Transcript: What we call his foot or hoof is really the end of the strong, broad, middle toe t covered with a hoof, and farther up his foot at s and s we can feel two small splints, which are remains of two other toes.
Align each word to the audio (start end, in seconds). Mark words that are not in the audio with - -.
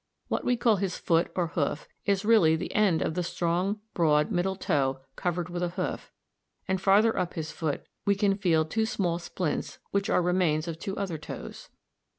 What 0.29 0.43
we 0.43 0.57
call 0.57 0.77
his 0.77 0.97
foot 0.97 1.29
or 1.35 1.49
hoof 1.49 1.87
is 2.07 2.25
really 2.25 2.55
the 2.55 2.73
end 2.73 3.03
of 3.03 3.13
the 3.13 3.21
strong, 3.21 3.81
broad, 3.93 4.31
middle 4.31 4.55
toe 4.55 4.93
t 4.93 4.99
covered 5.15 5.47
with 5.49 5.61
a 5.61 5.69
hoof, 5.77 6.11
and 6.67 6.81
farther 6.81 7.15
up 7.15 7.35
his 7.35 7.51
foot 7.51 7.81
at 7.81 7.81
s 7.81 7.85
and 7.85 7.85
s 7.87 7.97
we 8.07 8.15
can 8.15 8.33
feel 8.35 8.65
two 8.65 8.87
small 8.87 9.19
splints, 9.19 9.77
which 9.91 10.09
are 10.09 10.23
remains 10.23 10.67
of 10.67 10.79
two 10.79 10.97
other 10.97 11.19
toes. 11.19 11.69